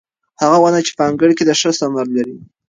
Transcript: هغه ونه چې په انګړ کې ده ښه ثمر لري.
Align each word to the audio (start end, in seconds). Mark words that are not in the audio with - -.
هغه 0.41 0.57
ونه 0.61 0.79
چې 0.87 0.91
په 0.97 1.03
انګړ 1.09 1.29
کې 1.37 1.43
ده 1.47 1.53
ښه 1.59 1.71
ثمر 1.79 2.05
لري. 2.17 2.37